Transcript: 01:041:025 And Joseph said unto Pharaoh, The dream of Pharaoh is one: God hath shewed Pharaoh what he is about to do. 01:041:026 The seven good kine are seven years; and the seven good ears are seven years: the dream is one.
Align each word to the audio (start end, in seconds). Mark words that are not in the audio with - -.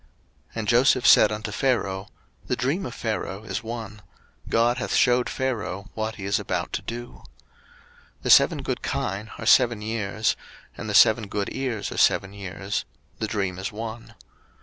01:041:025 0.01 0.09
And 0.55 0.67
Joseph 0.67 1.05
said 1.07 1.31
unto 1.31 1.51
Pharaoh, 1.51 2.07
The 2.47 2.55
dream 2.55 2.87
of 2.87 2.95
Pharaoh 2.95 3.43
is 3.43 3.61
one: 3.61 4.01
God 4.49 4.77
hath 4.79 4.95
shewed 4.95 5.29
Pharaoh 5.29 5.91
what 5.93 6.15
he 6.15 6.25
is 6.25 6.39
about 6.39 6.73
to 6.73 6.81
do. 6.81 7.21
01:041:026 8.23 8.23
The 8.23 8.29
seven 8.31 8.61
good 8.63 8.81
kine 8.81 9.29
are 9.37 9.45
seven 9.45 9.81
years; 9.83 10.35
and 10.75 10.89
the 10.89 10.95
seven 10.95 11.27
good 11.27 11.49
ears 11.55 11.91
are 11.91 11.97
seven 11.99 12.33
years: 12.33 12.83
the 13.19 13.27
dream 13.27 13.59
is 13.59 13.71
one. 13.71 14.15